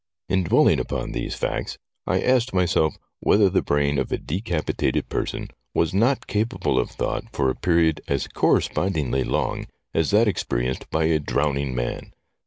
In 0.29 0.45
dwelling 0.45 0.79
upon 0.79 1.11
these 1.11 1.35
facts 1.35 1.77
I 2.07 2.21
asked 2.23 2.55
myself 2.55 2.97
whether 3.19 3.51
the 3.51 3.61
brain 3.61 3.99
of 3.99 4.11
a 4.11 4.17
decapitated 4.17 5.09
person 5.09 5.49
was 5.75 5.93
not 5.93 6.25
capable 6.25 6.79
of 6.79 6.89
thought 6.89 7.25
for 7.33 7.51
a 7.51 7.55
period 7.55 8.01
as 8.07 8.27
correspondingly 8.27 9.23
long 9.23 9.67
as 9.93 10.09
that 10.09 10.27
experienced 10.27 10.89
by 10.89 11.03
a 11.03 11.19
drowning 11.19 11.75
man. 11.75 12.13